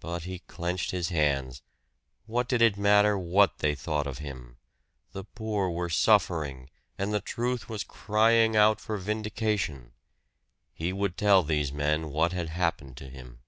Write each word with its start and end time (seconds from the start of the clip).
But 0.00 0.24
he 0.24 0.40
clenched 0.40 0.90
his 0.90 1.08
hands 1.08 1.62
what 2.26 2.46
did 2.46 2.60
it 2.60 2.76
matter 2.76 3.16
what 3.18 3.60
they 3.60 3.74
thought 3.74 4.06
of 4.06 4.18
him? 4.18 4.58
The 5.12 5.24
poor 5.24 5.70
were 5.70 5.88
suffering, 5.88 6.68
and 6.98 7.10
the 7.10 7.22
truth 7.22 7.66
was 7.66 7.82
crying 7.82 8.54
out 8.54 8.82
for 8.82 8.98
vindication! 8.98 9.92
He 10.74 10.92
would 10.92 11.16
tell 11.16 11.42
these 11.42 11.72
men 11.72 12.10
what 12.10 12.32
had 12.34 12.50
happened 12.50 12.98
to 12.98 13.08
him. 13.08 13.40